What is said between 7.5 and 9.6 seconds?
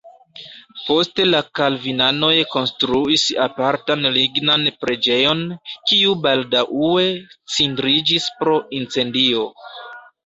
cindriĝis pro incendio.